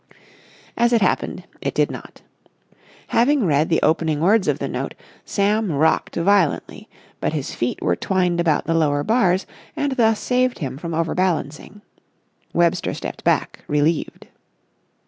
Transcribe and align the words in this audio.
As 0.77 0.93
it 0.93 1.01
happened, 1.03 1.43
it 1.61 1.75
did 1.75 1.91
not. 1.91 2.23
Having 3.09 3.45
read 3.45 3.69
the 3.69 3.83
opening 3.83 4.19
words 4.19 4.47
of 4.47 4.57
the 4.57 4.67
note, 4.67 4.95
Sam 5.25 5.71
rocked 5.71 6.15
violently; 6.15 6.89
but 7.19 7.33
his 7.33 7.53
feet 7.53 7.79
were 7.83 7.95
twined 7.95 8.39
about 8.39 8.65
the 8.65 8.73
lower 8.73 9.03
bars 9.03 9.45
and 9.75 9.91
this 9.91 10.17
saved 10.19 10.57
him 10.57 10.79
from 10.79 10.95
overbalancing. 10.95 11.83
Webster 12.51 12.95
stepped 12.95 13.23
back, 13.23 13.59
relieved. 13.67 14.25